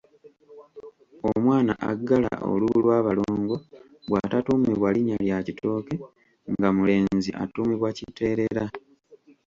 Omwana 1.31 1.73
aggala 1.89 2.31
olubu 2.51 2.77
lw’abalongo 2.83 3.55
bw’atatuumibwa 4.07 4.89
linnya 4.95 5.17
lya 5.25 5.39
Kitooke 5.45 5.93
nga 6.51 6.69
mulenzi 6.77 7.29
atuumibwa 7.43 7.89
Kiteerera. 7.97 8.63